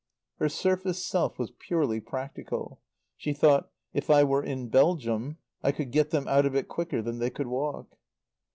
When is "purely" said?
1.59-1.99